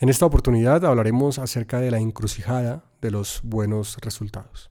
En 0.00 0.08
esta 0.08 0.24
oportunidad 0.24 0.82
hablaremos 0.86 1.38
acerca 1.38 1.78
de 1.78 1.90
la 1.90 1.98
encrucijada 1.98 2.86
de 3.02 3.10
los 3.10 3.42
buenos 3.44 3.98
resultados. 3.98 4.70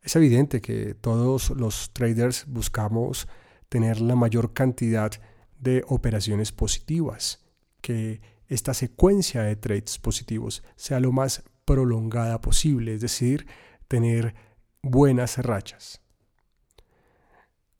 Es 0.00 0.14
evidente 0.14 0.60
que 0.60 0.94
todos 0.94 1.50
los 1.50 1.92
traders 1.92 2.44
buscamos 2.46 3.26
tener 3.68 4.00
la 4.00 4.14
mayor 4.14 4.52
cantidad 4.52 5.10
de 5.58 5.82
operaciones 5.88 6.52
positivas, 6.52 7.44
que 7.80 8.20
esta 8.46 8.74
secuencia 8.74 9.42
de 9.42 9.56
trades 9.56 9.98
positivos 9.98 10.62
sea 10.76 11.00
lo 11.00 11.10
más 11.10 11.42
prolongada 11.64 12.40
posible, 12.40 12.94
es 12.94 13.00
decir, 13.00 13.48
tener 13.88 14.36
buenas 14.82 15.36
rachas. 15.38 16.00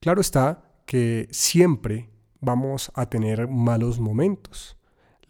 Claro 0.00 0.20
está 0.20 0.74
que 0.86 1.28
siempre 1.30 2.10
vamos 2.40 2.90
a 2.96 3.08
tener 3.08 3.46
malos 3.46 4.00
momentos 4.00 4.76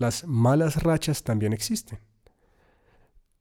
las 0.01 0.27
malas 0.27 0.83
rachas 0.83 1.23
también 1.25 1.53
existen. 1.53 1.99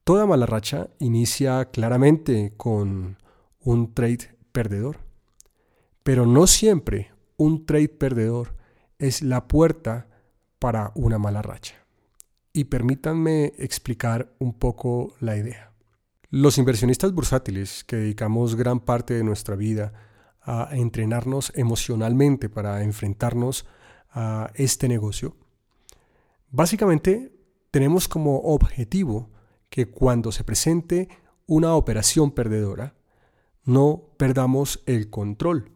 Toda 0.03 0.25
mala 0.25 0.45
racha 0.45 0.89
inicia 0.99 1.65
claramente 1.71 2.53
con 2.57 3.17
un 3.61 3.93
trade 3.93 4.35
perdedor, 4.51 4.97
pero 6.03 6.25
no 6.25 6.47
siempre 6.47 7.13
un 7.37 7.65
trade 7.65 7.87
perdedor 7.87 8.57
es 8.97 9.21
la 9.21 9.47
puerta 9.47 10.09
para 10.59 10.91
una 10.95 11.17
mala 11.17 11.41
racha. 11.41 11.75
Y 12.51 12.65
permítanme 12.65 13.53
explicar 13.57 14.33
un 14.39 14.53
poco 14.53 15.15
la 15.21 15.37
idea. 15.37 15.71
Los 16.29 16.57
inversionistas 16.57 17.13
bursátiles 17.13 17.85
que 17.85 17.95
dedicamos 17.95 18.55
gran 18.55 18.81
parte 18.81 19.13
de 19.13 19.23
nuestra 19.23 19.55
vida 19.55 19.93
a 20.41 20.67
entrenarnos 20.73 21.53
emocionalmente 21.55 22.49
para 22.49 22.83
enfrentarnos 22.83 23.65
a 24.11 24.51
este 24.55 24.89
negocio, 24.89 25.37
Básicamente, 26.51 27.31
tenemos 27.71 28.07
como 28.07 28.39
objetivo 28.39 29.31
que 29.69 29.89
cuando 29.89 30.31
se 30.31 30.43
presente 30.43 31.09
una 31.45 31.75
operación 31.75 32.31
perdedora, 32.31 32.95
no 33.63 34.13
perdamos 34.17 34.81
el 34.87 35.09
control, 35.09 35.71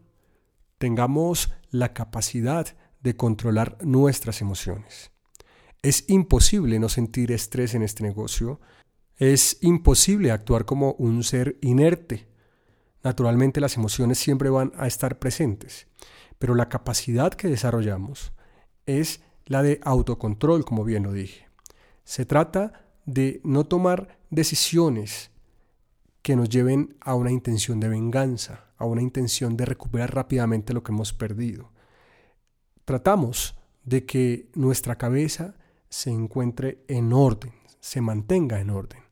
tengamos 0.80 1.54
la 1.70 1.94
capacidad 1.94 2.76
de 3.02 3.16
controlar 3.16 3.78
nuestras 3.84 4.42
emociones. 4.42 5.12
Es 5.84 6.06
imposible 6.08 6.80
no 6.80 6.90
sentir 6.90 7.32
estrés 7.32 7.76
en 7.76 7.84
este 7.84 8.04
negocio, 8.04 8.60
es 9.18 9.60
imposible 9.62 10.32
actuar 10.32 10.66
como 10.66 10.94
un 10.94 11.24
ser 11.24 11.58
inerte. 11.62 12.28
Naturalmente 13.04 13.62
las 13.62 13.78
emociones 13.78 14.18
siempre 14.18 14.50
van 14.50 14.72
a 14.76 14.88
estar 14.88 15.20
presentes, 15.20 15.88
pero 16.40 16.56
la 16.56 16.70
capacidad 16.70 17.34
que 17.34 17.48
desarrollamos 17.48 18.34
es 18.86 19.22
la 19.46 19.64
de 19.64 19.80
autocontrol, 19.84 20.66
como 20.66 20.84
bien 20.84 21.04
lo 21.04 21.14
dije. 21.14 21.48
Se 22.04 22.26
trata 22.26 22.86
de 23.06 23.42
no 23.44 23.66
tomar 23.66 24.20
decisiones 24.30 25.32
que 26.22 26.36
nos 26.36 26.50
lleven 26.50 26.96
a 27.02 27.16
una 27.16 27.32
intención 27.32 27.80
de 27.80 27.90
venganza, 27.90 28.66
a 28.78 28.86
una 28.86 29.02
intención 29.02 29.58
de 29.58 29.66
recuperar 29.66 30.16
rápidamente 30.16 30.74
lo 30.74 30.84
que 30.84 30.92
hemos 30.92 31.14
perdido. 31.14 31.72
Tratamos 32.86 33.56
de 33.84 34.06
que 34.06 34.50
nuestra 34.56 34.98
cabeza 34.98 35.56
se 35.90 36.10
encuentre 36.10 36.84
en 36.88 37.14
orden, 37.14 37.54
se 37.80 38.02
mantenga 38.02 38.60
en 38.62 38.70
orden. 38.70 39.04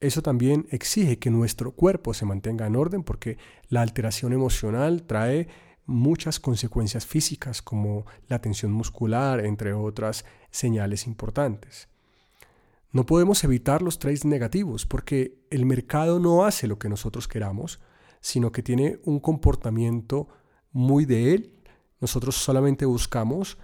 Eso 0.00 0.22
también 0.22 0.66
exige 0.70 1.18
que 1.18 1.30
nuestro 1.30 1.72
cuerpo 1.72 2.14
se 2.14 2.24
mantenga 2.24 2.66
en 2.66 2.76
orden 2.76 3.02
porque 3.02 3.36
la 3.68 3.82
alteración 3.82 4.32
emocional 4.32 5.02
trae 5.02 5.48
muchas 5.88 6.38
consecuencias 6.38 7.06
físicas 7.06 7.62
como 7.62 8.04
la 8.28 8.40
tensión 8.40 8.70
muscular, 8.72 9.44
entre 9.44 9.72
otras 9.72 10.24
señales 10.50 11.06
importantes. 11.06 11.88
No 12.92 13.06
podemos 13.06 13.42
evitar 13.42 13.80
los 13.80 13.98
trades 13.98 14.24
negativos 14.24 14.84
porque 14.84 15.38
el 15.50 15.64
mercado 15.64 16.20
no 16.20 16.44
hace 16.44 16.66
lo 16.66 16.78
que 16.78 16.90
nosotros 16.90 17.26
queramos, 17.26 17.80
sino 18.20 18.52
que 18.52 18.62
tiene 18.62 19.00
un 19.04 19.18
comportamiento 19.18 20.28
muy 20.72 21.06
de 21.06 21.34
él. 21.34 21.54
Nosotros 22.00 22.36
solamente 22.36 22.84
buscamos, 22.84 23.56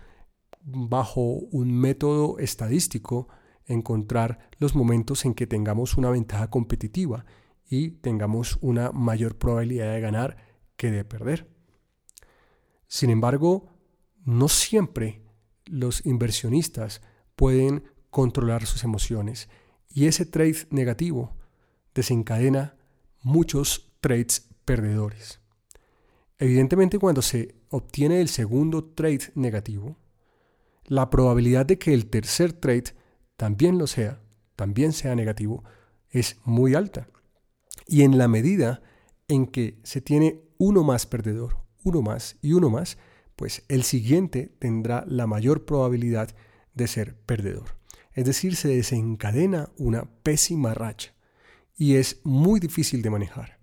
bajo 0.63 1.21
un 1.21 1.79
método 1.79 2.39
estadístico, 2.39 3.29
encontrar 3.67 4.49
los 4.59 4.75
momentos 4.75 5.27
en 5.27 5.35
que 5.35 5.47
tengamos 5.47 5.97
una 5.99 6.11
ventaja 6.11 6.49
competitiva 6.49 7.27
y 7.69 7.91
tengamos 7.91 8.59
una 8.63 8.93
mayor 8.93 9.37
probabilidad 9.37 9.93
de 9.93 10.01
ganar 10.01 10.37
que 10.77 10.91
de 10.91 11.05
perder. 11.05 11.54
Sin 12.87 13.11
embargo, 13.11 13.75
no 14.25 14.49
siempre 14.49 15.23
los 15.67 16.05
inversionistas 16.07 17.03
pueden 17.37 17.85
controlar 18.11 18.67
sus 18.67 18.85
emociones 18.85 19.49
y 19.89 20.07
ese 20.07 20.27
trade 20.27 20.67
negativo 20.71 21.37
desencadena 21.95 22.77
muchos 23.23 23.93
trades 24.01 24.49
perdedores. 24.65 25.41
Evidentemente 26.39 26.99
cuando 26.99 27.23
se 27.23 27.55
obtiene 27.71 28.21
el 28.21 28.29
segundo 28.29 28.85
trade 28.85 29.33
negativo, 29.35 29.97
la 30.87 31.11
probabilidad 31.11 31.65
de 31.65 31.79
que 31.79 31.95
el 31.95 32.07
tercer 32.11 32.53
trade 32.53 32.95
también 33.37 33.79
lo 33.79 33.87
sea, 33.87 34.21
también 34.57 34.93
sea 34.93 35.15
negativo, 35.15 35.65
es 36.11 36.37
muy 36.45 36.75
alta. 36.75 37.09
Y 37.87 38.03
en 38.03 38.19
la 38.19 38.29
medida 38.29 38.83
en 39.29 39.47
que 39.47 39.81
se 39.83 40.01
tiene 40.01 40.43
uno 40.59 40.85
más 40.85 41.07
perdedor 41.07 41.64
uno 41.85 42.03
más 42.03 42.37
y 42.43 42.55
uno 42.55 42.71
más, 42.71 42.99
pues 43.37 43.63
el 43.69 43.85
siguiente 43.85 44.53
tendrá 44.59 45.05
la 45.07 45.27
mayor 45.27 45.65
probabilidad 45.65 46.35
de 46.75 46.89
ser 46.89 47.17
perdedor. 47.27 47.77
Es 48.13 48.25
decir, 48.25 48.57
se 48.57 48.69
desencadena 48.69 49.71
una 49.77 50.05
pésima 50.23 50.75
racha 50.75 51.15
y 51.77 51.97
es 51.97 52.21
muy 52.25 52.61
difícil 52.61 53.03
de 53.03 53.11
manejar. 53.11 53.59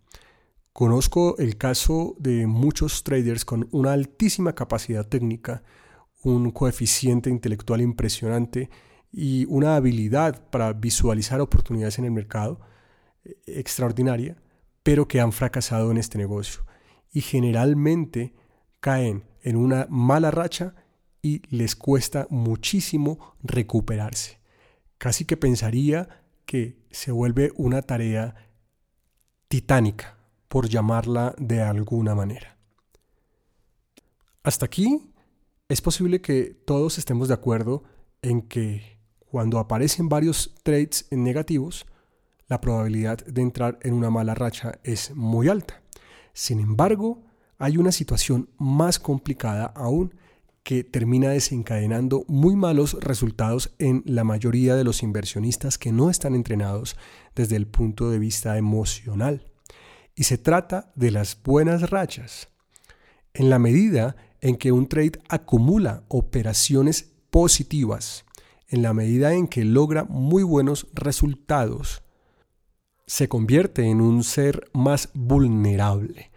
Conozco 0.73 1.37
el 1.37 1.57
caso 1.57 2.15
de 2.19 2.47
muchos 2.47 3.03
traders 3.03 3.43
con 3.43 3.67
una 3.71 3.93
altísima 3.93 4.53
capacidad 4.53 5.05
técnica, 5.07 5.63
un 6.23 6.51
coeficiente 6.51 7.29
intelectual 7.29 7.81
impresionante 7.81 8.69
y 9.11 9.45
una 9.49 9.75
habilidad 9.75 10.49
para 10.49 10.71
visualizar 10.73 11.41
oportunidades 11.41 11.99
en 11.99 12.05
el 12.05 12.11
mercado 12.11 12.61
eh, 13.23 13.35
extraordinaria, 13.47 14.37
pero 14.83 15.07
que 15.07 15.19
han 15.19 15.31
fracasado 15.31 15.91
en 15.91 15.97
este 15.97 16.17
negocio 16.17 16.63
y 17.11 17.21
generalmente 17.21 18.33
caen 18.79 19.25
en 19.41 19.55
una 19.57 19.87
mala 19.89 20.31
racha 20.31 20.75
y 21.21 21.41
les 21.55 21.75
cuesta 21.75 22.27
muchísimo 22.29 23.35
recuperarse. 23.43 24.39
Casi 24.97 25.25
que 25.25 25.37
pensaría 25.37 26.23
que 26.45 26.77
se 26.91 27.11
vuelve 27.11 27.51
una 27.55 27.81
tarea 27.81 28.35
titánica, 29.47 30.17
por 30.51 30.67
llamarla 30.67 31.33
de 31.37 31.61
alguna 31.61 32.13
manera. 32.13 32.57
Hasta 34.43 34.65
aquí 34.65 35.13
es 35.69 35.79
posible 35.79 36.19
que 36.19 36.53
todos 36.65 36.97
estemos 36.97 37.29
de 37.29 37.35
acuerdo 37.35 37.83
en 38.21 38.41
que 38.41 38.99
cuando 39.19 39.59
aparecen 39.59 40.09
varios 40.09 40.53
trades 40.63 41.07
negativos, 41.09 41.85
la 42.47 42.59
probabilidad 42.59 43.25
de 43.25 43.41
entrar 43.41 43.79
en 43.81 43.93
una 43.93 44.09
mala 44.09 44.35
racha 44.35 44.77
es 44.83 45.15
muy 45.15 45.47
alta. 45.47 45.80
Sin 46.33 46.59
embargo, 46.59 47.23
hay 47.57 47.77
una 47.77 47.91
situación 47.91 48.49
más 48.57 48.99
complicada 48.99 49.65
aún 49.65 50.15
que 50.63 50.83
termina 50.83 51.29
desencadenando 51.29 52.23
muy 52.27 52.55
malos 52.55 52.97
resultados 53.01 53.73
en 53.79 54.03
la 54.05 54.23
mayoría 54.23 54.75
de 54.75 54.83
los 54.83 55.01
inversionistas 55.03 55.77
que 55.77 55.91
no 55.91 56.09
están 56.09 56.35
entrenados 56.35 56.95
desde 57.35 57.55
el 57.55 57.67
punto 57.67 58.09
de 58.09 58.19
vista 58.19 58.57
emocional. 58.57 59.51
Y 60.15 60.23
se 60.23 60.37
trata 60.37 60.91
de 60.95 61.11
las 61.11 61.41
buenas 61.41 61.89
rachas. 61.89 62.49
En 63.33 63.49
la 63.49 63.59
medida 63.59 64.15
en 64.39 64.57
que 64.57 64.71
un 64.71 64.87
trade 64.87 65.21
acumula 65.29 66.03
operaciones 66.09 67.11
positivas, 67.29 68.25
en 68.67 68.81
la 68.81 68.93
medida 68.93 69.33
en 69.33 69.47
que 69.47 69.65
logra 69.65 70.03
muy 70.03 70.43
buenos 70.43 70.87
resultados, 70.93 72.03
se 73.07 73.27
convierte 73.27 73.83
en 73.83 73.99
un 73.99 74.23
ser 74.23 74.69
más 74.73 75.09
vulnerable. 75.13 76.30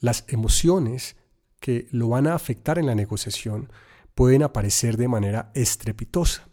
Las 0.00 0.24
emociones 0.28 1.16
que 1.60 1.86
lo 1.90 2.08
van 2.08 2.26
a 2.26 2.34
afectar 2.34 2.78
en 2.78 2.86
la 2.86 2.94
negociación 2.94 3.70
pueden 4.14 4.42
aparecer 4.42 4.96
de 4.96 5.08
manera 5.08 5.52
estrepitosa. 5.54 6.48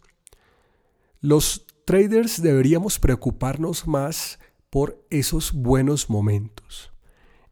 Los 1.20 1.66
traders 1.86 2.42
deberíamos 2.42 2.98
preocuparnos 2.98 3.88
más 3.88 4.38
por 4.68 5.02
esos 5.08 5.52
buenos 5.54 6.10
momentos. 6.10 6.92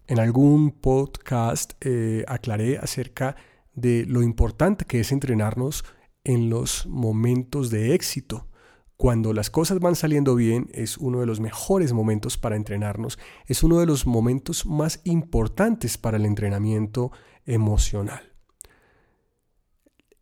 En 0.06 0.20
algún 0.20 0.70
podcast 0.70 1.72
eh, 1.80 2.24
aclaré 2.28 2.76
acerca 2.76 3.34
de 3.72 4.04
lo 4.04 4.22
importante 4.22 4.84
que 4.84 5.00
es 5.00 5.12
entrenarnos 5.12 5.84
en 6.24 6.50
los 6.50 6.86
momentos 6.86 7.70
de 7.70 7.94
éxito 7.94 8.48
cuando 8.96 9.32
las 9.32 9.50
cosas 9.50 9.78
van 9.78 9.94
saliendo 9.94 10.34
bien 10.34 10.70
es 10.72 10.96
uno 10.96 11.20
de 11.20 11.26
los 11.26 11.38
mejores 11.38 11.92
momentos 11.92 12.38
para 12.38 12.56
entrenarnos, 12.56 13.18
es 13.46 13.62
uno 13.62 13.78
de 13.78 13.86
los 13.86 14.06
momentos 14.06 14.64
más 14.64 15.00
importantes 15.04 15.98
para 15.98 16.16
el 16.16 16.24
entrenamiento 16.24 17.12
emocional. 17.44 18.32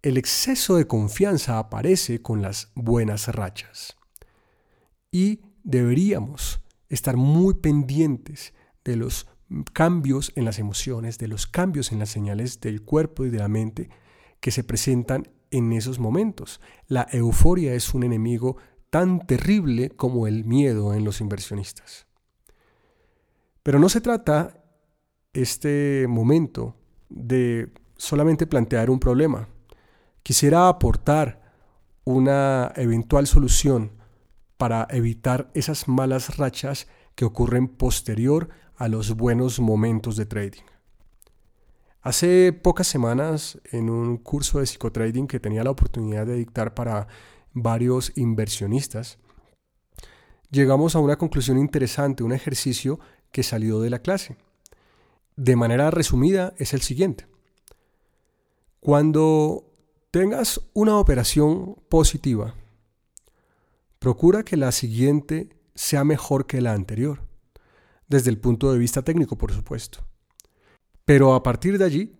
el 0.02 0.18
exceso 0.18 0.76
de 0.76 0.86
confianza 0.86 1.58
aparece 1.58 2.20
con 2.20 2.42
las 2.42 2.70
buenas 2.74 3.28
rachas. 3.28 3.96
Y 5.10 5.40
deberíamos 5.62 6.60
estar 6.90 7.16
muy 7.16 7.54
pendientes 7.54 8.52
de 8.84 8.96
los 8.96 9.26
cambios 9.72 10.30
en 10.36 10.44
las 10.44 10.58
emociones, 10.58 11.16
de 11.16 11.28
los 11.28 11.46
cambios 11.46 11.90
en 11.90 12.00
las 12.00 12.10
señales 12.10 12.60
del 12.60 12.82
cuerpo 12.82 13.24
y 13.24 13.30
de 13.30 13.38
la 13.38 13.48
mente 13.48 13.88
que 14.40 14.50
se 14.50 14.62
presentan 14.62 15.28
en 15.56 15.72
esos 15.72 15.98
momentos. 15.98 16.60
La 16.88 17.06
euforia 17.12 17.74
es 17.74 17.94
un 17.94 18.02
enemigo 18.02 18.56
tan 18.90 19.26
terrible 19.26 19.90
como 19.90 20.26
el 20.26 20.44
miedo 20.44 20.94
en 20.94 21.04
los 21.04 21.20
inversionistas. 21.20 22.06
Pero 23.62 23.78
no 23.78 23.88
se 23.88 24.00
trata 24.00 24.62
este 25.32 26.06
momento 26.08 26.76
de 27.08 27.72
solamente 27.96 28.46
plantear 28.46 28.90
un 28.90 28.98
problema. 28.98 29.48
Quisiera 30.22 30.68
aportar 30.68 31.42
una 32.04 32.72
eventual 32.76 33.26
solución 33.26 33.92
para 34.56 34.86
evitar 34.90 35.50
esas 35.54 35.88
malas 35.88 36.36
rachas 36.36 36.86
que 37.14 37.24
ocurren 37.24 37.68
posterior 37.68 38.48
a 38.76 38.88
los 38.88 39.16
buenos 39.16 39.60
momentos 39.60 40.16
de 40.16 40.26
trading. 40.26 40.73
Hace 42.04 42.52
pocas 42.52 42.86
semanas, 42.86 43.58
en 43.72 43.88
un 43.88 44.18
curso 44.18 44.58
de 44.58 44.66
psicotrading 44.66 45.26
que 45.26 45.40
tenía 45.40 45.64
la 45.64 45.70
oportunidad 45.70 46.26
de 46.26 46.34
dictar 46.34 46.74
para 46.74 47.08
varios 47.54 48.12
inversionistas, 48.14 49.16
llegamos 50.50 50.94
a 50.94 50.98
una 50.98 51.16
conclusión 51.16 51.58
interesante, 51.58 52.22
un 52.22 52.34
ejercicio 52.34 53.00
que 53.32 53.42
salió 53.42 53.80
de 53.80 53.88
la 53.88 54.00
clase. 54.00 54.36
De 55.36 55.56
manera 55.56 55.90
resumida, 55.90 56.52
es 56.58 56.74
el 56.74 56.82
siguiente. 56.82 57.26
Cuando 58.80 59.72
tengas 60.10 60.60
una 60.74 60.98
operación 60.98 61.76
positiva, 61.88 62.54
procura 63.98 64.42
que 64.42 64.58
la 64.58 64.72
siguiente 64.72 65.56
sea 65.74 66.04
mejor 66.04 66.46
que 66.46 66.60
la 66.60 66.74
anterior, 66.74 67.22
desde 68.08 68.28
el 68.28 68.36
punto 68.36 68.70
de 68.70 68.78
vista 68.78 69.00
técnico, 69.00 69.38
por 69.38 69.52
supuesto. 69.52 70.04
Pero 71.04 71.34
a 71.34 71.42
partir 71.42 71.78
de 71.78 71.84
allí, 71.84 72.16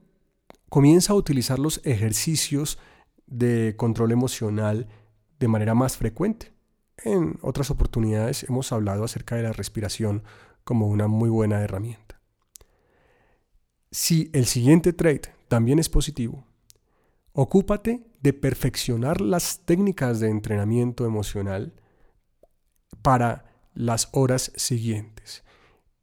comienza 0.69 1.13
a 1.13 1.17
utilizar 1.17 1.59
los 1.59 1.81
ejercicios 1.85 2.79
de 3.27 3.75
control 3.77 4.13
emocional 4.13 4.89
de 5.39 5.49
manera 5.49 5.75
más 5.75 5.97
frecuente. 5.97 6.53
En 6.99 7.39
otras 7.43 7.71
oportunidades 7.71 8.45
hemos 8.45 8.73
hablado 8.73 9.05
acerca 9.05 9.37
de 9.37 9.43
la 9.43 9.53
respiración 9.53 10.23
como 10.65 10.89
una 10.89 11.09
muy 11.09 11.29
buena 11.29 11.61
herramienta. 11.61 12.21
Si 13.91 14.31
el 14.33 14.47
siguiente 14.47 14.93
trade 14.93 15.23
también 15.49 15.79
es 15.79 15.89
positivo, 15.89 16.47
Ocúpate 17.37 18.07
de 18.21 18.33
perfeccionar 18.33 19.21
las 19.21 19.59
técnicas 19.65 20.21
de 20.21 20.29
entrenamiento 20.29 21.05
emocional 21.05 21.75
para 23.03 23.45
las 23.75 24.09
horas 24.13 24.53
siguientes 24.55 25.43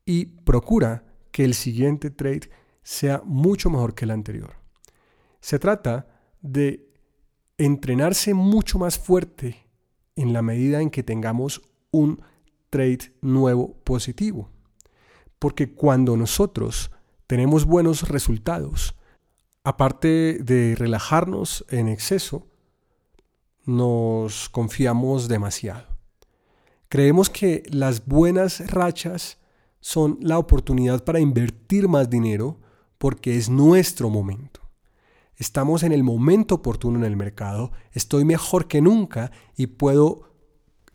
y 0.03 0.25
procura 0.25 1.05
que 1.31 1.45
el 1.45 1.53
siguiente 1.53 2.09
trade 2.09 2.49
sea 2.83 3.21
mucho 3.25 3.69
mejor 3.69 3.93
que 3.93 4.05
el 4.05 4.11
anterior. 4.11 4.55
Se 5.39 5.59
trata 5.59 6.07
de 6.41 6.89
entrenarse 7.57 8.33
mucho 8.33 8.79
más 8.79 8.97
fuerte 8.97 9.67
en 10.15 10.33
la 10.33 10.41
medida 10.41 10.81
en 10.81 10.89
que 10.89 11.03
tengamos 11.03 11.61
un 11.91 12.21
trade 12.69 13.13
nuevo 13.21 13.73
positivo. 13.83 14.49
Porque 15.39 15.73
cuando 15.73 16.17
nosotros 16.17 16.91
tenemos 17.27 17.65
buenos 17.65 18.07
resultados, 18.09 18.95
aparte 19.63 20.39
de 20.41 20.75
relajarnos 20.75 21.65
en 21.69 21.87
exceso, 21.87 22.47
nos 23.65 24.49
confiamos 24.49 25.27
demasiado. 25.27 25.87
Creemos 26.89 27.29
que 27.29 27.63
las 27.69 28.05
buenas 28.05 28.71
rachas 28.71 29.37
son 29.79 30.17
la 30.21 30.37
oportunidad 30.37 31.03
para 31.03 31.19
invertir 31.19 31.87
más 31.87 32.09
dinero 32.09 32.59
porque 33.01 33.35
es 33.35 33.49
nuestro 33.49 34.11
momento. 34.11 34.61
Estamos 35.35 35.81
en 35.81 35.91
el 35.91 36.03
momento 36.03 36.53
oportuno 36.53 36.99
en 36.99 37.03
el 37.05 37.17
mercado, 37.17 37.71
estoy 37.93 38.25
mejor 38.25 38.67
que 38.67 38.79
nunca 38.79 39.31
y 39.57 39.65
puedo 39.65 40.29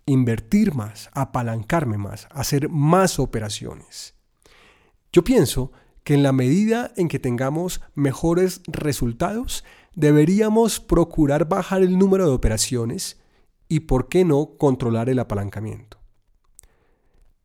invertir 0.06 0.72
más, 0.72 1.10
apalancarme 1.14 1.98
más, 1.98 2.28
hacer 2.30 2.68
más 2.68 3.18
operaciones. 3.18 4.14
Yo 5.12 5.24
pienso 5.24 5.72
que 6.04 6.14
en 6.14 6.22
la 6.22 6.30
medida 6.30 6.92
en 6.96 7.08
que 7.08 7.18
tengamos 7.18 7.80
mejores 7.96 8.60
resultados, 8.68 9.64
deberíamos 9.96 10.78
procurar 10.78 11.48
bajar 11.48 11.82
el 11.82 11.98
número 11.98 12.28
de 12.28 12.34
operaciones 12.36 13.20
y, 13.66 13.80
por 13.80 14.08
qué 14.08 14.24
no, 14.24 14.50
controlar 14.58 15.08
el 15.08 15.18
apalancamiento. 15.18 15.98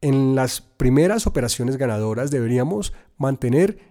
En 0.02 0.36
las 0.36 0.62
primeras 0.62 1.26
operaciones 1.26 1.78
ganadoras 1.78 2.30
deberíamos 2.30 2.94
mantener 3.18 3.91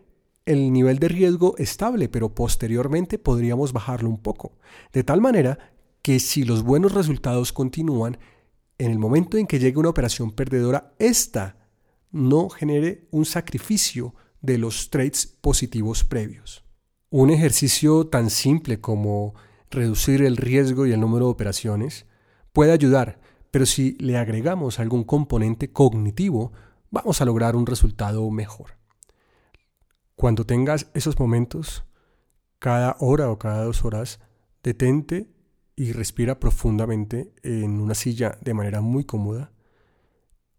el 0.50 0.73
nivel 0.73 0.99
de 0.99 1.06
riesgo 1.06 1.56
estable, 1.58 2.08
pero 2.08 2.35
posteriormente 2.35 3.19
podríamos 3.19 3.73
bajarlo 3.73 4.08
un 4.08 4.19
poco, 4.19 4.58
de 4.93 5.05
tal 5.05 5.20
manera 5.20 5.58
que 6.02 6.19
si 6.19 6.43
los 6.43 6.64
buenos 6.64 6.93
resultados 6.93 7.52
continúan, 7.52 8.19
en 8.76 8.91
el 8.91 8.99
momento 8.99 9.37
en 9.37 9.47
que 9.47 9.61
llegue 9.61 9.79
una 9.79 9.91
operación 9.91 10.32
perdedora, 10.32 10.93
esta 10.99 11.56
no 12.11 12.49
genere 12.49 13.06
un 13.12 13.26
sacrificio 13.26 14.14
de 14.41 14.58
los 14.58 14.91
trades 14.91 15.26
positivos 15.26 16.02
previos. 16.02 16.64
Un 17.11 17.31
ejercicio 17.31 18.08
tan 18.08 18.29
simple 18.29 18.81
como 18.81 19.35
reducir 19.70 20.20
el 20.23 20.37
riesgo 20.37 20.85
y 20.85 20.93
el 20.93 21.00
número 21.00 21.26
de 21.26 21.32
operaciones 21.32 22.06
puede 22.52 22.73
ayudar, 22.73 23.20
pero 23.52 23.67
si 23.67 23.93
le 24.00 24.17
agregamos 24.17 24.81
algún 24.81 25.05
componente 25.05 25.70
cognitivo, 25.70 26.52
vamos 26.91 27.20
a 27.20 27.25
lograr 27.25 27.55
un 27.55 27.67
resultado 27.67 28.29
mejor. 28.32 28.80
Cuando 30.20 30.44
tengas 30.44 30.90
esos 30.93 31.19
momentos, 31.19 31.82
cada 32.58 32.94
hora 33.00 33.31
o 33.31 33.38
cada 33.38 33.64
dos 33.64 33.87
horas, 33.87 34.20
detente 34.62 35.32
y 35.76 35.93
respira 35.93 36.38
profundamente 36.38 37.32
en 37.43 37.81
una 37.81 37.94
silla 37.94 38.37
de 38.43 38.52
manera 38.52 38.82
muy 38.82 39.05
cómoda 39.05 39.50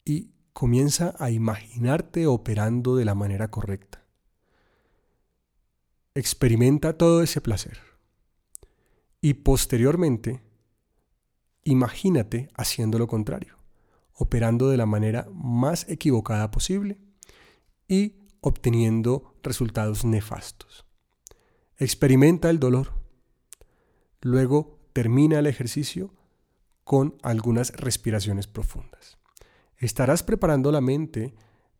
y 0.03 0.31
comienza 0.51 1.13
a 1.19 1.29
imaginarte 1.29 2.25
operando 2.25 2.95
de 2.95 3.05
la 3.05 3.13
manera 3.13 3.51
correcta. 3.51 4.03
Experimenta 6.15 6.97
todo 6.97 7.21
ese 7.21 7.39
placer. 7.39 7.77
Y 9.21 9.35
posteriormente, 9.35 10.41
imagínate 11.65 12.49
haciendo 12.55 12.97
lo 12.97 13.05
contrario, 13.05 13.57
operando 14.15 14.69
de 14.69 14.77
la 14.77 14.87
manera 14.87 15.27
más 15.31 15.87
equivocada 15.87 16.49
posible 16.49 16.97
y 17.87 18.15
obteniendo 18.41 19.30
resultados 19.43 20.05
nefastos. 20.05 20.85
Experimenta 21.77 22.49
el 22.49 22.59
dolor. 22.59 22.93
Luego 24.21 24.79
termina 24.93 25.39
el 25.39 25.47
ejercicio 25.47 26.13
con 26.83 27.17
algunas 27.23 27.71
respiraciones 27.71 28.47
profundas 28.47 29.17
estarás 29.81 30.23
preparando 30.23 30.71
la 30.71 30.79
mente 30.79 31.33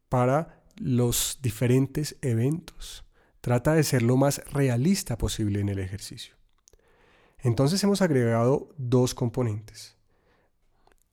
para 0.10 0.64
los 0.78 1.40
diferentes 1.42 2.18
eventos. 2.22 3.06
Trata 3.40 3.74
de 3.74 3.84
ser 3.84 4.02
lo 4.02 4.18
más 4.18 4.44
realista 4.52 5.18
posible 5.18 5.62
en 5.62 5.70
el 5.70 5.80
ejercicio. 5.80 6.36
Entonces 7.40 7.84
hemos 7.84 8.02
agregado 8.02 8.70
dos 8.78 9.16
componentes. 9.16 9.96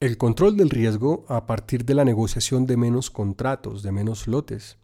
El 0.01 0.17
control 0.17 0.57
del 0.57 0.71
riesgo 0.71 1.25
a 1.29 1.47
partir 1.47 1.85
de 1.85 1.95
la 1.95 2.05
negociación 2.05 2.67
de 2.67 2.77
menos 2.77 3.11
contratos, 3.11 3.83
de 3.83 3.93
menos 3.93 4.27
lotes. 4.27 4.79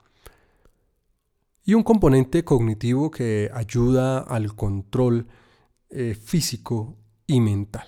Y 1.65 1.75
un 1.75 1.83
componente 1.83 2.45
cognitivo 2.45 3.11
que 3.11 3.51
ayuda 3.53 4.19
al 4.19 4.55
control 4.55 5.27
eh, 5.89 6.15
físico 6.15 6.97
y 7.27 7.41
mental. 7.41 7.87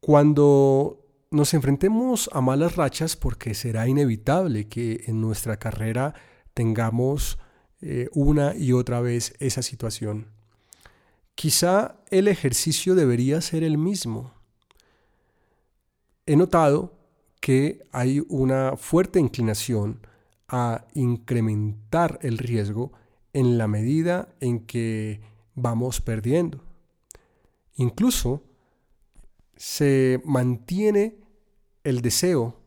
Cuando 0.00 1.06
nos 1.30 1.54
enfrentemos 1.54 2.28
a 2.32 2.40
malas 2.40 2.76
rachas 2.76 3.16
porque 3.16 3.54
será 3.54 3.88
inevitable 3.88 4.68
que 4.68 5.04
en 5.06 5.20
nuestra 5.20 5.58
carrera 5.58 6.14
tengamos 6.54 7.38
eh, 7.80 8.08
una 8.12 8.54
y 8.54 8.72
otra 8.72 9.00
vez 9.00 9.34
esa 9.38 9.62
situación. 9.62 10.28
Quizá 11.34 11.96
el 12.10 12.28
ejercicio 12.28 12.94
debería 12.94 13.40
ser 13.40 13.62
el 13.62 13.78
mismo. 13.78 14.32
He 16.24 16.36
notado 16.36 16.98
que 17.40 17.82
hay 17.92 18.24
una 18.28 18.76
fuerte 18.76 19.18
inclinación 19.20 20.06
a 20.48 20.86
incrementar 20.94 22.18
el 22.22 22.38
riesgo 22.38 22.92
en 23.32 23.58
la 23.58 23.68
medida 23.68 24.34
en 24.40 24.66
que 24.66 25.20
vamos 25.54 26.00
perdiendo. 26.00 26.62
Incluso 27.74 28.42
se 29.56 30.20
mantiene 30.24 31.18
el 31.84 32.00
deseo 32.00 32.60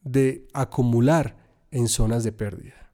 de 0.00 0.48
acumular 0.52 1.36
en 1.70 1.88
zonas 1.88 2.24
de 2.24 2.32
pérdida. 2.32 2.92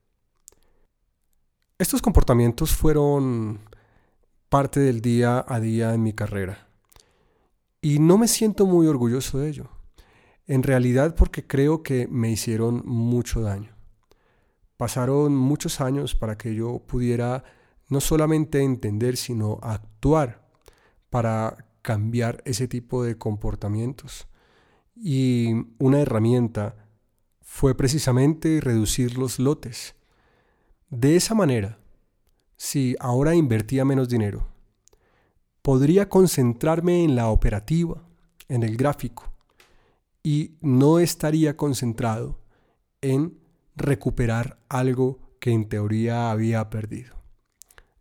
Estos 1.78 2.02
comportamientos 2.02 2.72
fueron 2.74 3.60
parte 4.48 4.80
del 4.80 5.00
día 5.00 5.44
a 5.46 5.60
día 5.60 5.94
en 5.94 6.02
mi 6.02 6.12
carrera. 6.12 6.68
Y 7.80 7.98
no 7.98 8.18
me 8.18 8.28
siento 8.28 8.66
muy 8.66 8.86
orgulloso 8.86 9.38
de 9.38 9.50
ello. 9.50 9.68
En 10.46 10.62
realidad 10.62 11.14
porque 11.14 11.46
creo 11.46 11.82
que 11.82 12.06
me 12.08 12.30
hicieron 12.30 12.82
mucho 12.86 13.40
daño. 13.40 13.73
Pasaron 14.76 15.36
muchos 15.36 15.80
años 15.80 16.14
para 16.14 16.36
que 16.36 16.54
yo 16.54 16.80
pudiera 16.80 17.44
no 17.88 18.00
solamente 18.00 18.62
entender, 18.62 19.16
sino 19.16 19.58
actuar 19.62 20.48
para 21.10 21.66
cambiar 21.82 22.42
ese 22.44 22.66
tipo 22.66 23.04
de 23.04 23.16
comportamientos. 23.18 24.26
Y 24.96 25.52
una 25.78 26.00
herramienta 26.00 26.88
fue 27.40 27.76
precisamente 27.76 28.60
reducir 28.60 29.18
los 29.18 29.38
lotes. 29.38 29.94
De 30.90 31.14
esa 31.14 31.34
manera, 31.34 31.78
si 32.56 32.96
ahora 33.00 33.34
invertía 33.34 33.84
menos 33.84 34.08
dinero, 34.08 34.48
podría 35.62 36.08
concentrarme 36.08 37.04
en 37.04 37.16
la 37.16 37.28
operativa, 37.28 38.02
en 38.48 38.62
el 38.62 38.76
gráfico, 38.76 39.32
y 40.22 40.56
no 40.60 40.98
estaría 40.98 41.56
concentrado 41.56 42.40
en 43.02 43.38
recuperar 43.76 44.58
algo 44.68 45.20
que 45.40 45.50
en 45.50 45.68
teoría 45.68 46.30
había 46.30 46.70
perdido. 46.70 47.22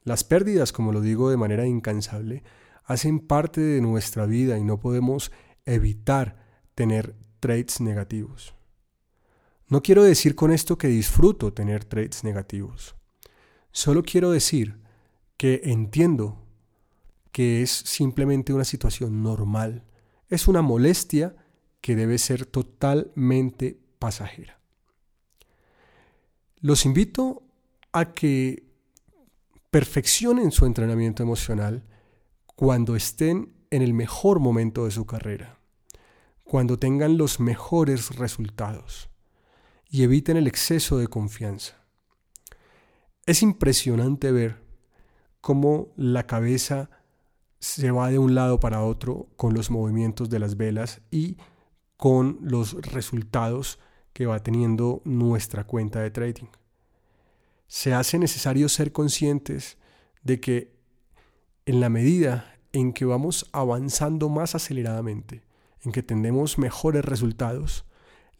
Las 0.04 0.24
pérdidas, 0.24 0.72
como 0.72 0.92
lo 0.92 1.02
digo 1.02 1.30
de 1.30 1.38
manera 1.38 1.66
incansable, 1.66 2.44
hacen 2.86 3.20
parte 3.20 3.62
de 3.62 3.82
nuestra 3.82 4.26
vida 4.26 4.58
y 4.58 4.64
no 4.64 4.80
podemos 4.80 5.32
evitar 5.66 6.44
tener 6.76 7.16
trades 7.40 7.80
negativos. 7.82 8.54
No 9.68 9.82
quiero 9.82 10.04
decir 10.04 10.36
con 10.36 10.52
esto 10.52 10.78
que 10.78 10.88
disfruto 10.88 11.54
tener 11.54 11.86
trades 11.86 12.24
negativos. 12.24 12.96
Solo 13.72 14.04
quiero 14.04 14.32
decir 14.32 14.80
que 15.38 15.62
entiendo 15.64 16.44
que 17.32 17.64
es 17.64 17.72
simplemente 17.72 18.54
una 18.54 18.66
situación 18.66 19.24
normal. 19.24 19.84
Es 20.30 20.48
una 20.48 20.62
molestia 20.62 21.36
que 21.82 21.96
debe 21.96 22.18
ser 22.18 22.46
totalmente 22.46 23.80
pasajera. 24.00 24.63
Los 26.64 26.86
invito 26.86 27.44
a 27.92 28.14
que 28.14 28.64
perfeccionen 29.70 30.52
su 30.52 30.66
entrenamiento 30.66 31.22
emocional 31.22 31.84
cuando 32.56 32.96
estén 32.96 33.54
en 33.70 33.82
el 33.82 33.94
mejor 33.94 34.40
momento 34.40 34.86
de 34.86 34.92
su 34.92 35.06
carrera, 35.06 35.60
cuando 36.46 36.80
tengan 36.80 37.18
los 37.18 37.42
mejores 37.42 38.16
resultados 38.16 39.10
y 39.90 40.04
eviten 40.04 40.38
el 40.38 40.48
exceso 40.48 40.98
de 40.98 41.10
confianza. 41.10 41.84
Es 43.26 43.44
impresionante 43.44 44.32
ver 44.32 44.64
cómo 45.42 45.90
la 45.98 46.28
cabeza 46.28 46.90
se 47.60 47.92
va 47.92 48.10
de 48.10 48.20
un 48.20 48.36
lado 48.36 48.62
para 48.62 48.84
otro 48.84 49.28
con 49.36 49.54
los 49.54 49.70
movimientos 49.70 50.30
de 50.30 50.40
las 50.40 50.56
velas 50.56 51.02
y 51.12 51.36
con 51.98 52.40
los 52.42 52.82
resultados 52.84 53.80
que 54.14 54.26
va 54.26 54.42
teniendo 54.42 55.02
nuestra 55.04 55.66
cuenta 55.66 56.00
de 56.00 56.12
trading. 56.12 56.48
Se 57.68 57.94
hace 57.94 58.20
necesario 58.20 58.70
ser 58.70 58.92
conscientes 58.92 59.78
de 60.22 60.40
que 60.40 60.74
en 61.66 61.80
la 61.80 61.90
medida 61.90 62.60
en 62.72 62.94
que 62.94 63.06
vamos 63.06 63.50
avanzando 63.52 64.30
más 64.30 64.56
aceleradamente, 64.56 65.44
en 65.82 65.92
que 65.92 66.04
tenemos 66.04 66.58
mejores 66.58 67.04
resultados, 67.04 67.86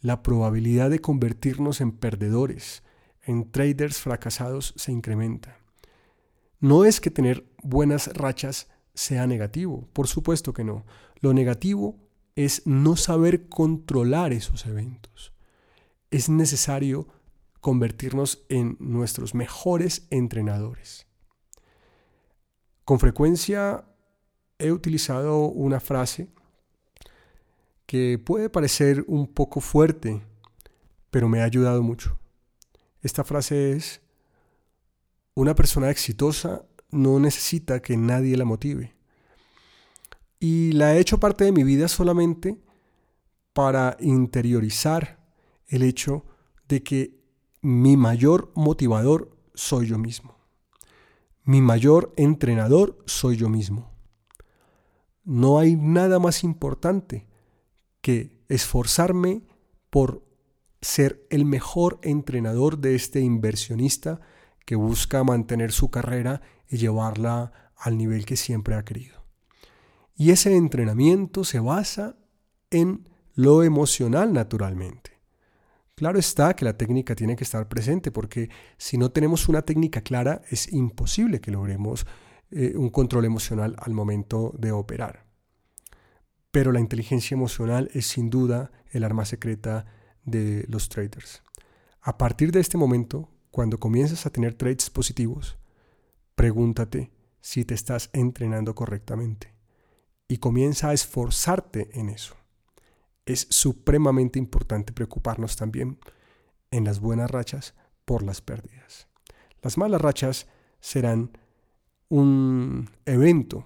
la 0.02 0.22
probabilidad 0.22 0.90
de 0.90 1.00
convertirnos 1.00 1.82
en 1.82 1.92
perdedores, 1.92 2.84
en 3.24 3.52
traders 3.52 3.98
fracasados, 3.98 4.74
se 4.76 4.92
incrementa. 4.92 5.58
No 6.60 6.86
es 6.86 7.00
que 7.00 7.12
tener 7.12 7.46
buenas 7.62 8.08
rachas 8.14 8.70
sea 8.94 9.28
negativo, 9.28 9.88
por 9.94 10.08
supuesto 10.08 10.54
que 10.54 10.64
no. 10.64 10.86
Lo 11.20 11.34
negativo 11.34 11.98
es 12.36 12.66
no 12.66 12.96
saber 12.96 13.48
controlar 13.48 14.34
esos 14.34 14.66
eventos. 14.66 15.33
Es 16.14 16.30
necesario 16.30 17.08
convertirnos 17.60 18.46
en 18.48 18.78
nuestros 18.80 19.34
mejores 19.34 20.06
entrenadores. 20.12 21.08
Con 22.86 23.00
frecuencia 23.00 23.84
he 24.60 24.72
utilizado 24.72 25.48
una 25.48 25.80
frase 25.80 26.30
que 27.88 28.22
puede 28.24 28.52
parecer 28.52 29.04
un 29.08 29.26
poco 29.26 29.60
fuerte, 29.60 30.22
pero 31.10 31.28
me 31.28 31.42
ha 31.42 31.46
ayudado 31.46 31.82
mucho. 31.82 32.20
Esta 33.02 33.24
frase 33.24 33.72
es, 33.72 34.00
una 35.34 35.56
persona 35.56 35.90
exitosa 35.90 36.64
no 36.92 37.20
necesita 37.20 37.82
que 37.82 37.98
nadie 37.98 38.38
la 38.38 38.46
motive. 38.46 38.94
Y 40.40 40.74
la 40.74 40.96
he 40.96 41.00
hecho 41.00 41.20
parte 41.20 41.46
de 41.46 41.52
mi 41.52 41.64
vida 41.64 41.88
solamente 41.88 42.62
para 43.52 43.98
interiorizar 44.00 45.23
el 45.68 45.84
hecho 45.84 46.26
de 46.68 46.84
que 46.84 47.20
mi 47.62 47.98
mayor 47.98 48.52
motivador 48.56 49.38
soy 49.54 49.88
yo 49.88 49.98
mismo. 49.98 50.38
Mi 51.44 51.62
mayor 51.62 52.14
entrenador 52.18 52.98
soy 53.06 53.38
yo 53.38 53.50
mismo. 53.50 53.92
No 55.24 55.60
hay 55.60 55.76
nada 55.76 56.20
más 56.20 56.44
importante 56.44 57.28
que 58.02 58.44
esforzarme 58.50 59.44
por 59.90 60.24
ser 60.82 61.26
el 61.30 61.46
mejor 61.46 62.00
entrenador 62.02 62.78
de 62.78 62.96
este 62.96 63.22
inversionista 63.22 64.20
que 64.66 64.76
busca 64.76 65.24
mantener 65.24 65.72
su 65.72 65.90
carrera 65.90 66.42
y 66.70 66.78
llevarla 66.78 67.72
al 67.78 67.98
nivel 67.98 68.26
que 68.26 68.36
siempre 68.36 68.76
ha 68.76 68.84
querido. 68.84 69.24
Y 70.16 70.32
ese 70.32 70.56
entrenamiento 70.56 71.44
se 71.44 71.60
basa 71.60 72.18
en 72.70 73.10
lo 73.34 73.64
emocional 73.64 74.34
naturalmente. 74.34 75.13
Claro 75.96 76.18
está 76.18 76.56
que 76.56 76.66
la 76.66 76.76
técnica 76.76 77.16
tiene 77.16 77.36
que 77.36 77.44
estar 77.44 77.68
presente 77.68 78.12
porque 78.12 78.50
si 78.78 78.98
no 78.98 79.12
tenemos 79.12 79.48
una 79.48 79.62
técnica 79.62 80.02
clara 80.02 80.42
es 80.50 80.72
imposible 80.74 81.40
que 81.40 81.52
logremos 81.52 82.08
eh, 82.50 82.74
un 82.76 82.90
control 82.90 83.26
emocional 83.26 83.76
al 83.78 83.94
momento 83.94 84.54
de 84.58 84.72
operar. 84.72 85.26
Pero 86.52 86.72
la 86.72 86.80
inteligencia 86.80 87.36
emocional 87.36 87.90
es 87.94 88.08
sin 88.08 88.30
duda 88.30 88.72
el 88.92 89.04
arma 89.04 89.26
secreta 89.26 89.86
de 90.24 90.66
los 90.68 90.90
traders. 90.90 91.44
A 92.02 92.18
partir 92.18 92.52
de 92.52 92.60
este 92.60 92.78
momento, 92.78 93.30
cuando 93.52 93.80
comienzas 93.80 94.26
a 94.26 94.30
tener 94.30 94.56
trades 94.56 94.90
positivos, 94.90 95.58
pregúntate 96.36 97.12
si 97.40 97.66
te 97.66 97.76
estás 97.76 98.10
entrenando 98.14 98.74
correctamente 98.74 99.54
y 100.28 100.38
comienza 100.38 100.90
a 100.90 100.94
esforzarte 100.94 101.90
en 102.00 102.10
eso. 102.10 102.36
Es 103.26 103.48
supremamente 103.50 104.40
importante 104.40 104.94
preocuparnos 104.94 105.56
también 105.56 106.00
en 106.72 106.84
las 106.84 107.00
buenas 107.00 107.32
rachas 107.32 107.74
por 108.06 108.24
las 108.24 108.42
pérdidas. 108.42 109.08
Las 109.62 109.78
malas 109.78 110.02
rachas 110.02 110.48
serán 110.80 111.38
un 112.10 112.90
evento. 113.06 113.66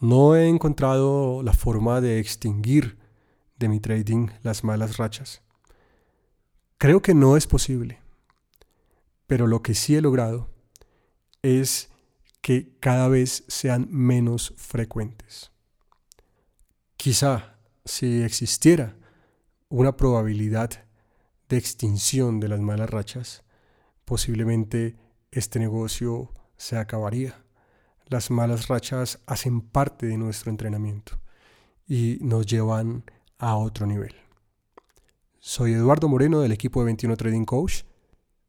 No 0.00 0.36
he 0.36 0.48
encontrado 0.48 1.42
la 1.42 1.52
forma 1.52 2.00
de 2.00 2.18
extinguir 2.18 2.98
de 3.56 3.68
mi 3.68 3.80
trading 3.80 4.28
las 4.42 4.64
malas 4.64 4.96
rachas. 4.96 5.42
Creo 6.76 7.00
que 7.00 7.14
no 7.14 7.36
es 7.36 7.46
posible. 7.46 8.00
Pero 9.26 9.46
lo 9.46 9.62
que 9.62 9.74
sí 9.74 9.96
he 9.96 10.02
logrado 10.02 10.50
es 11.40 11.88
que 12.42 12.76
cada 12.80 13.08
vez 13.08 13.44
sean 13.48 13.88
menos 13.90 14.52
frecuentes. 14.56 15.52
Quizá 16.96 17.51
si 17.84 18.22
existiera 18.22 18.96
una 19.68 19.96
probabilidad 19.96 20.70
de 21.48 21.56
extinción 21.56 22.40
de 22.40 22.48
las 22.48 22.60
malas 22.60 22.90
rachas, 22.90 23.44
posiblemente 24.04 24.96
este 25.30 25.58
negocio 25.58 26.32
se 26.56 26.76
acabaría. 26.76 27.44
Las 28.06 28.30
malas 28.30 28.68
rachas 28.68 29.20
hacen 29.26 29.60
parte 29.60 30.06
de 30.06 30.18
nuestro 30.18 30.50
entrenamiento 30.50 31.18
y 31.86 32.18
nos 32.20 32.46
llevan 32.46 33.04
a 33.38 33.56
otro 33.56 33.86
nivel. 33.86 34.14
Soy 35.40 35.72
Eduardo 35.72 36.08
Moreno 36.08 36.40
del 36.40 36.52
equipo 36.52 36.80
de 36.80 36.86
21 36.86 37.16
Trading 37.16 37.44
Coach. 37.44 37.82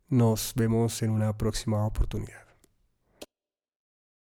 Nos 0.09 0.53
vemos 0.55 1.01
en 1.01 1.09
una 1.09 1.35
próxima 1.37 1.85
oportunidad. 1.85 2.52